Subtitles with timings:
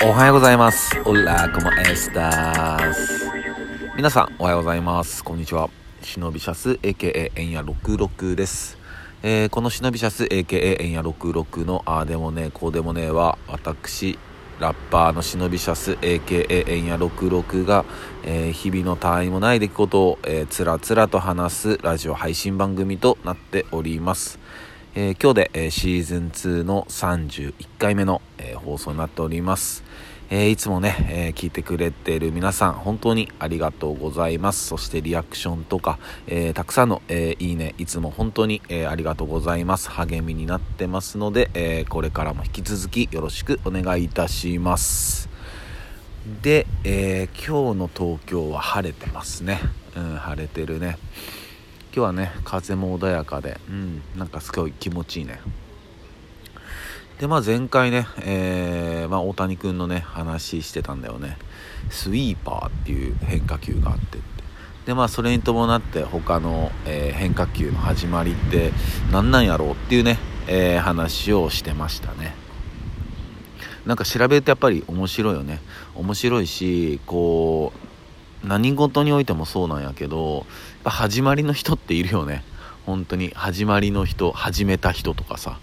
[0.00, 0.96] おはようございます。
[1.06, 3.28] オラ、コモエスタース。
[3.96, 5.24] 皆さん、おはようございます。
[5.24, 5.70] こんにちは。
[6.02, 8.78] 忍びシャス、AKA エンヤ66です。
[9.24, 14.20] えーこの忍びシャス、AKA エンヤ66の、ああでもねえ、こうでもねえは、私、
[14.60, 17.84] ラッパーの忍びシャス、AKA エンヤ66が、
[18.22, 24.38] えー日々の単位もない出来事を、えーつらつらと話すラジオ配信番組となっております。
[24.94, 29.84] えー今日で、えーシーズン2の31回目の、えー放送になっております。
[30.30, 34.66] えいつもね、え聞いてくれている皆さん、本当にありがとうございます。
[34.66, 39.90] そしてリアクションとか、えたくさんの、えいいね、いつも本当に、えありがとうございます。
[39.90, 45.28] 励みになってますので、えこれからも引き続きよろしくお願いいたします。
[46.42, 49.60] で、え今日の東京は晴れてますね。
[49.96, 50.98] うん、晴れてるね。
[51.98, 55.40] 日はね風も穏やかでうんなんかすごい気持ちいいね。
[57.18, 61.36] でまあ前回ね、えーまあ、大谷君のね話してたんだよね。
[61.90, 64.44] スイーパーっていう変化球があってって。
[64.86, 68.72] でまあそれに伴って他の、えー変化球の始まりって
[69.12, 72.34] 何なんやろうっていうね、えー話をしてましたね。
[73.84, 75.60] なんか調べるとやっぱり面白いよね。
[75.94, 77.87] 面白いしこう
[78.44, 80.46] 何事においてもそうなんやけど
[80.84, 82.44] や始まりの人っているよね。
[82.86, 83.32] 本当に。
[83.34, 85.58] 始まりの人始めた人とかさ。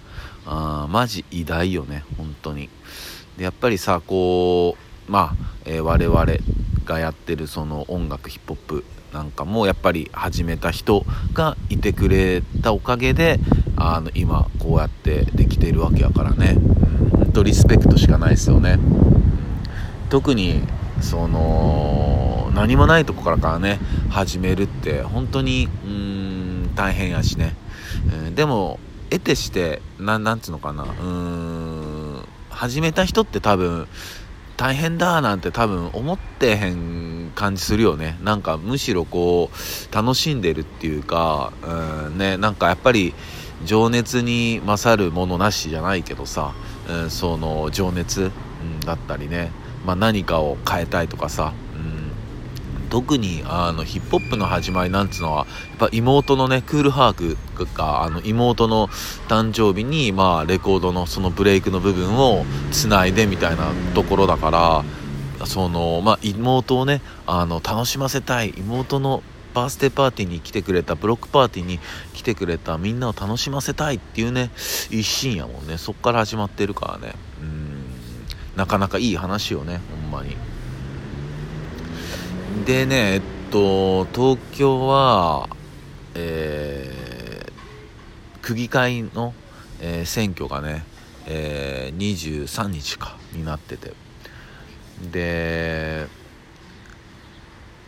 [0.45, 2.03] あーマジ偉大よね。
[2.17, 2.69] 本当に。
[3.37, 6.25] でやっぱりさこうまあ、えー我々
[6.85, 13.39] がやってるその音楽ヒップホップなんかもやっぱり始めた人がいてくれたおかげで
[13.75, 16.57] あの今こうやってできているわけやからね。
[17.11, 18.77] 本当リスペクトしかないですよね。
[20.09, 20.61] 特に
[21.01, 22.24] その
[22.55, 25.91] 何もないとこからからね始めるって本当にうー
[26.71, 27.55] ん大変やしね、
[28.25, 30.91] うんでも得てしてなんなんつうのかなうー
[32.21, 33.87] ん始めた人って多分
[34.57, 38.17] 大変だなんて多分思ってへん感じするよね。
[38.23, 41.51] なんかむしろこう楽しんでるっていうか
[42.07, 43.13] うんねなんかやっぱり
[43.65, 46.53] 情熱に勝るものなしじゃないけどさ、
[46.89, 49.51] うん、その情熱、うん、だったりね、
[49.85, 51.53] まあ、何かを変えたいとかさ、
[52.89, 57.37] 特にあのヒップホップの始まりなんつうのはやっぱ妹のねクールハーク
[57.75, 58.87] があの妹の
[59.27, 64.51] 誕生日に、まあ、レコードのそのブレイクの部分をつないでみたいなところだか
[65.39, 69.23] らその、まあ、妹をねあの楽しませたい妹の
[69.55, 71.79] バースデーパーティーに来てくれたブロックパーティーに
[72.13, 74.51] 来てくれたみんなを楽しませたいっていうね
[74.91, 75.77] 一心やもんね。
[75.77, 77.13] そっから始まってるからね。
[77.41, 77.85] うん。
[78.57, 80.35] なかなかいい話よねほんまに。
[82.63, 83.21] でねえっ
[83.51, 85.49] と東京は
[86.13, 87.51] えー
[88.41, 89.33] 区議会の、
[89.81, 90.85] えー選挙がね、
[91.25, 93.93] えー23日かになってて。
[95.11, 96.07] で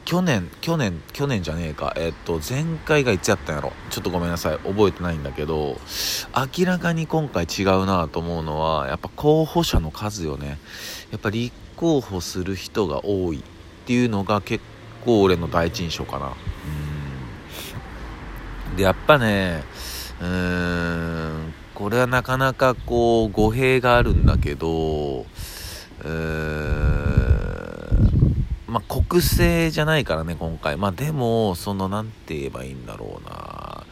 [0.03, 3.71] 去年去年去年じゃねえかえっと前回がいつやったんやろ。
[3.89, 5.79] ちょっとごめんなさい覚えてないんだけど
[6.57, 10.57] 明らかに今回違うなと思うのはやっぱ候補者の数よね。
[11.11, 13.43] やっぱ立候補する人が多い。
[13.87, 14.61] っていうのが結
[15.05, 16.33] 構俺の第一印象かな。
[18.69, 18.75] うん。
[18.75, 19.63] でやっぱね
[20.19, 26.15] うーんこれはなかなかこう語弊があるんだけどうーん
[28.67, 30.75] まあ国政じゃないからね今回。
[30.75, 33.85] まあでもそのなんて言えばいいんだろうな。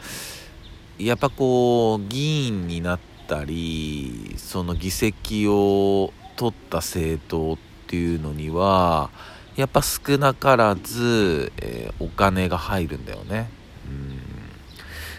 [0.98, 9.08] やっぱこう議員になったりその議席を取った政党っていうのには
[9.56, 13.48] やっぱ少なからず、えーお金が入るんだよね。
[13.86, 14.20] うん。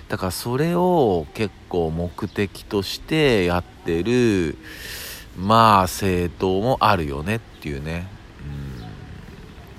[0.09, 4.57] だからそれを結構目的としてやってる
[5.35, 8.07] まあ政党もあるよねっていうね。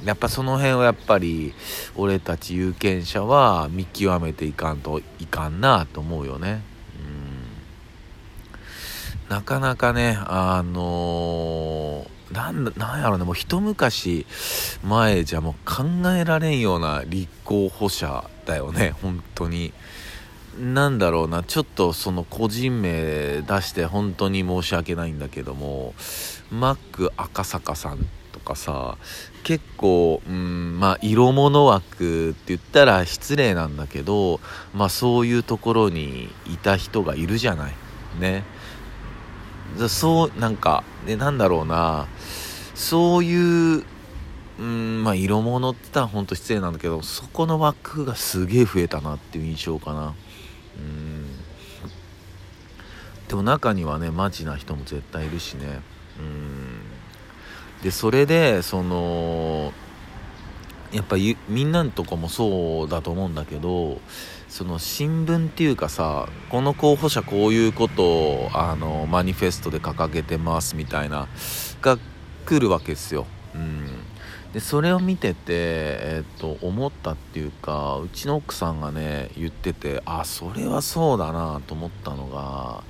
[0.01, 0.07] うん。
[0.07, 1.55] やっぱその辺はやっぱり
[1.95, 6.63] 俺たち有権者は見極めていかんといかんなと思うよね。
[9.29, 9.37] うん。
[9.37, 14.27] なかなかねあのーなんだなんやろねもう一昔
[14.83, 19.73] 前じゃもう考えられんような立候補者だよね本当に。
[20.59, 25.95] なんだろうなちょっとその個人名出して本当に申し訳ないんだけども
[26.51, 28.99] マック赤坂さんとかさ
[29.45, 34.41] 結構うんまあ色物枠って言ったら失礼なんだけど
[34.75, 37.75] まあそういうところにいた人がいるじゃない。
[38.19, 38.43] ね
[39.89, 42.07] そうなんかでなんだろうな。
[42.75, 43.85] そういう
[44.59, 50.15] うんまあ色物って言ったら本当失礼なんだけどそこの枠がすげえ増えたなっていう印象かな。
[50.77, 51.27] うん。
[53.29, 55.81] でも中にはねマジな人も絶対いるしね。
[56.19, 56.81] うん。
[57.83, 59.73] でそれでその
[60.93, 61.17] やっぱ
[61.49, 64.01] みんなのとこもそうだと思うんだけど
[64.49, 71.29] その新聞っていうかさこの候補者こういうことをあのマニフェストで掲げてますみたいな
[71.83, 71.99] が
[72.47, 73.27] 来るわけですよ。
[73.55, 73.87] うん
[74.53, 82.83] でそれを見てて、え、っと思ったっていうかうちの奥さんがね言っててあそれはそうだなと思ったのが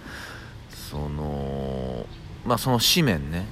[0.70, 2.06] その
[2.46, 3.46] まあその紙面ね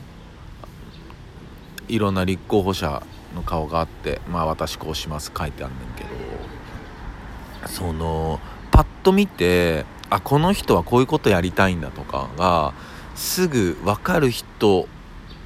[1.89, 3.03] いろんな立候補者
[3.35, 6.11] の顔があってまあ私こうします書いてあんねんけど
[7.69, 8.41] その
[8.71, 12.75] パッと見てあこの人はこういうことやりたいんだとかが
[13.15, 14.89] すぐ分かる人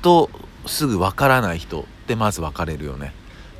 [0.03, 0.31] と
[0.67, 3.13] すぐ分からない人ってまず分かれるよね。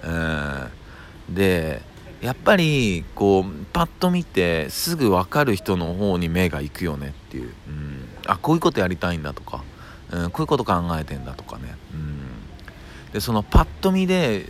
[0.05, 1.35] うん。
[1.35, 1.83] で
[2.21, 9.65] やっぱりこうパッと見てすぐ分かる人の方に目が行くよねっていう、うん、あこういうことやりたいんだとか、
[10.11, 12.27] うん、こういうこと考えてんだとかね、うん、
[13.13, 14.47] でそのパッと見で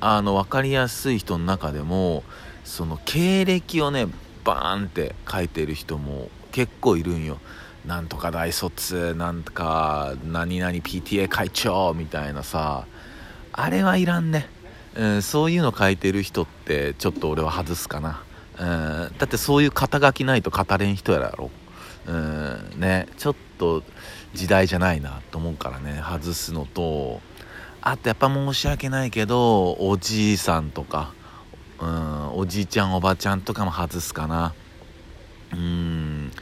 [0.00, 2.22] あの分かりやすい人の中でも
[2.64, 4.06] その経歴をね
[4.44, 7.38] バーンって書いてる人も結構いるんよ。
[7.86, 12.86] なんとか大卒なんとか何々 PTA 会長みたいなさ。
[13.52, 14.48] あれはいらんね、
[14.94, 18.22] うん、そういうの書いてる人ってちょっと俺は外すかな、
[18.56, 21.50] うん、だってそういう肩書きないと語れん人やろ。
[22.06, 23.08] うんね。
[23.18, 23.82] ちょっと
[24.32, 26.00] 時代じゃないなと思うからね。
[26.00, 27.20] 外すのと。
[27.80, 31.12] あとやっぱ申し訳ないけどおじいさんとか、
[31.80, 34.54] うん、おじいちゃんおばちゃんとかも外すかな。
[35.52, 36.32] うん。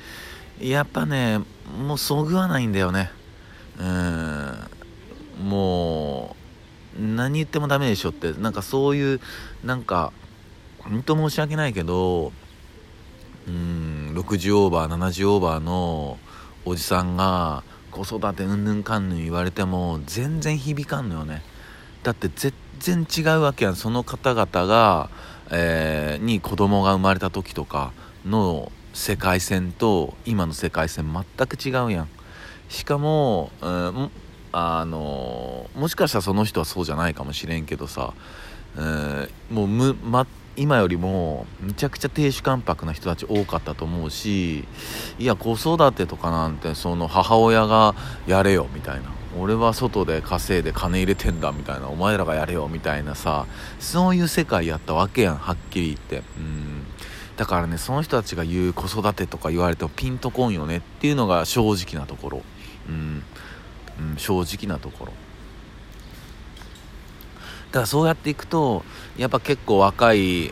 [0.61, 1.41] やっぱね
[1.79, 3.11] もうそぐわないんだよね。
[3.79, 5.49] うん。
[5.49, 6.37] も
[6.99, 8.33] う何言ってもダメでしょって。
[8.33, 9.21] なんかそういう
[9.65, 10.13] なんか
[10.79, 12.33] 本当申し訳ないけど
[13.47, 16.19] うん60オーバー70オーバーの
[16.65, 21.43] おじさんが子育てうんぬんかんぬん言われても全然響かんのよね。
[22.03, 23.77] だって全然違うわけやん。
[23.77, 25.11] その方々が、
[25.51, 27.93] えー、に子供が生まれた時とか
[28.25, 32.09] の世界線と今の世界線全く違うやん。
[32.69, 34.11] しかも、うん、
[34.53, 38.15] あのもしかしたらその人はそうじゃないかもしれんけどさ、
[38.77, 40.27] うん、もうむ、ま、
[40.57, 44.65] 今よりもむちゃくちゃ亭主関白な人たち多かったと思うし
[45.19, 47.95] いや子育てとかなんてその母親が
[48.27, 49.16] やれよみたいな。
[49.39, 53.47] 俺は外で稼いで金入れてんだみたいなお前らがやれよみたいなさ
[53.79, 56.23] そういう世界やったわけやんはっきり言って。
[56.39, 56.87] うん。
[57.37, 62.43] だからねその人たちが言う子育てとか言われてもピンとこんよねっていうのが正直なところ。
[62.89, 63.23] うん、
[64.01, 65.13] うん、正直なところ。
[67.67, 68.85] だからそうやっていくと
[69.19, 70.51] やっぱ結構若い、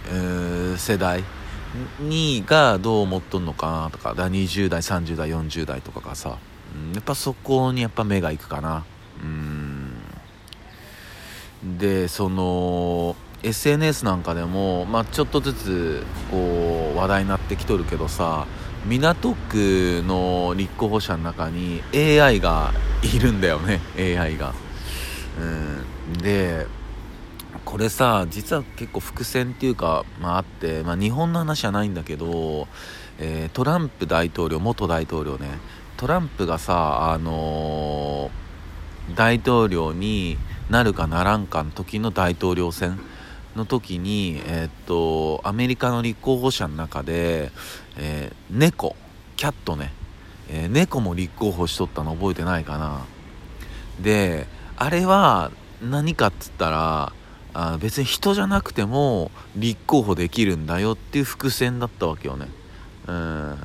[0.77, 1.25] 世代
[2.01, 6.39] にがどう思っとんのかなとかだ20代30代40代とかがさ、
[6.75, 8.85] うん、やっぱそこにやっぱ目がいくかな。
[9.23, 9.75] うん。
[11.79, 18.47] でその SNS なんかでも、まあ、ちょっとずつこう話題になってきとるけどさ
[18.87, 22.73] 港区の立候補者の中に AI が
[23.03, 23.81] いるんだよね。
[23.97, 24.55] AI が。
[25.41, 26.67] うん、で
[27.65, 32.69] これさ実は結構伏線っていうか、まあ、あって、まあ、日本の話じゃないんだけど、
[33.19, 35.59] えー、トランプ大統領元大統領ね。
[35.97, 40.39] トランプがさあのー、大統領に
[40.71, 42.99] なるかならんかの時の大統領選
[43.55, 47.53] の時に、えー、っとアメリカの立候補者の中で、
[47.97, 48.97] えー、猫
[49.37, 49.93] キャットね、
[50.49, 53.05] え猫も立候補しとったの覚えてないかな。
[54.01, 55.51] であれは
[55.83, 57.13] 何かっつったら
[57.53, 62.49] あ別に人じゃなくても立候補できるんだよっていう伏線だったわけよね。
[63.07, 63.59] うん。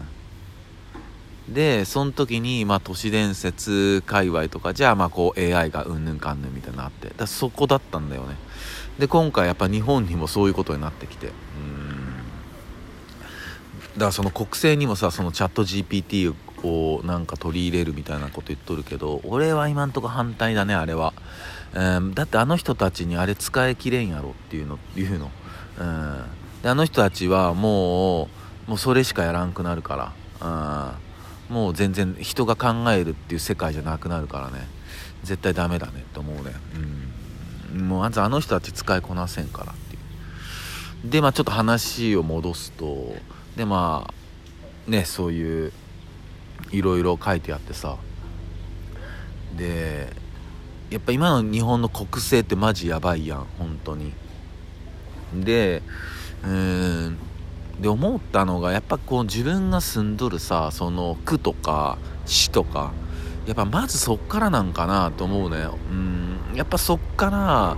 [1.53, 8.35] でその時に、まあ、都市伝説界隈とかじゃあまあこう AI がうんぬんかんぬんみたいになってだそこだったんだよね。
[8.99, 11.33] で今回やっぱ日本にもそういうことになってきてうん。
[13.93, 21.13] だからその国政にもさそのチャット GPT をなんか取り入れるみたいなこと言っとるけど俺は今んとこ反対だねあれは。
[21.73, 25.31] えー、だってあの人たちにあれ使いきれんやろっていうの言うの、
[25.79, 26.23] うん、
[26.63, 28.23] であの人たちはも
[28.67, 31.08] うもうそれしかやらんくなるから、うん、
[31.49, 34.67] もう全然人が考えるっていう世界じゃなくなるからね。
[35.23, 36.01] 絶対ダメだね。
[36.01, 36.53] って思うね、
[37.73, 39.99] うん、もうまずあの人たち使いこなせんからってい
[41.07, 41.11] う。
[41.11, 43.15] でまあちょっと話を戻すと
[43.55, 44.07] でま
[44.87, 45.73] あねそういう
[46.71, 47.97] いろいろ書いてあってさ。
[49.57, 50.13] で
[50.89, 53.47] やっぱ今の日本の国政ってマジやばいやん。
[53.57, 54.13] 本当に。
[55.33, 55.81] で
[56.43, 57.17] うん。
[57.81, 62.91] で思ったのがやっぱこう自分が住んどるさその区とか市とか
[63.45, 65.67] やっぱまずそっからなんかなと思うね。
[65.91, 67.77] うんやっぱそっから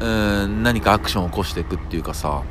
[0.00, 2.42] うん何かアクションを起こしていくっていうかさ。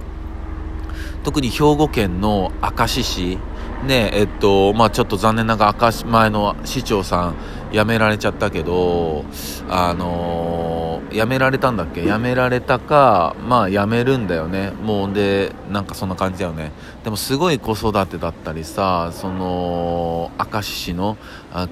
[1.24, 3.38] 特に兵庫県の明石市。
[3.86, 7.36] ねえっとまあちょっと残念ながら明石前の市長さん
[7.74, 9.26] 辞められちゃったけど
[9.68, 12.04] あのー、辞められたんだっけ？
[12.04, 14.70] 辞められたかまあ辞めるんだよね。
[14.70, 16.72] もうでなんかそんな感じだよね。
[17.04, 21.18] でもすごい子育てだったりさその明石市の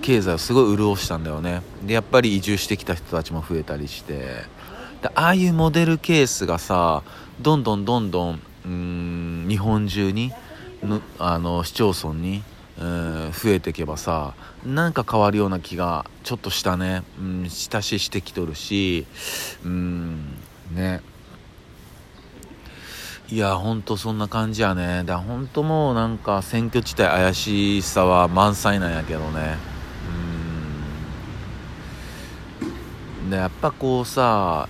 [0.02, 1.62] 経済をすごい潤したんだよね。
[1.86, 4.46] でやっぱり移住してきた人たちも増えたりして。
[5.04, 7.04] でああいうモデルケースがさ
[7.40, 10.32] どんどんどんどんうん日本中に
[11.20, 12.44] あの市町村に、
[12.82, 14.34] えー、増えていけばさ
[14.66, 19.06] なんか変わるような気がちょっとしたね、うん、親ししてきとるし
[19.64, 20.36] うん
[20.74, 21.02] ね。
[23.30, 25.04] いやほんとそんな感じやね。
[25.06, 29.56] だほんともうなんか選挙自体怪しさは満載なんやけどね。
[33.22, 33.30] うん。
[33.30, 34.68] でやっぱこうさ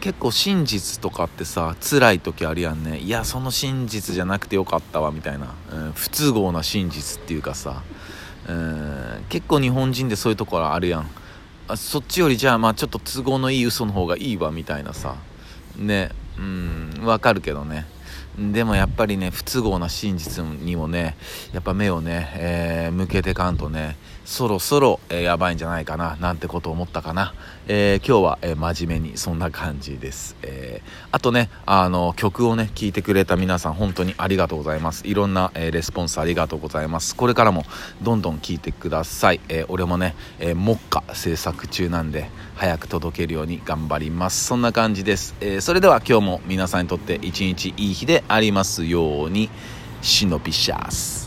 [0.00, 2.98] 結構真実とかってさ辛い時あるやんね。
[2.98, 7.82] いやその真実じゃなくてよかったわみたいな、うん、不都合な真実っていうかさ、
[8.48, 11.10] うん、結構日本人でそういうところあるやん。
[11.68, 15.16] あそっちよりじゃあまあちょっと都合のいい嘘の方がいいわみたいなさ。
[15.76, 17.86] ねうんわかるけどね。
[18.38, 21.16] でもやっぱりね不都合な真実にもね
[21.52, 27.34] やっぱ目をね、えー、向けてかんとねそろそろ、えー、やばいんじゃないかななんてこと思ったかな、
[27.72, 35.06] えー、今日は、え真面目にそんな感じです、えあとねあの曲をね聴いてくれた皆さん本当にありがとうございます。
[35.06, 37.14] いろんな、えレスポンスありがとうございます。
[37.14, 37.64] これからも
[38.02, 44.46] どんどん聴いてください、え俺もね、え目下制作中なんで早く届けるように頑張ります。
[44.46, 49.48] そんな感じです、えそれでは今日も皆さんにとって一日いい日でありますように。
[50.02, 51.19] シノピシャス。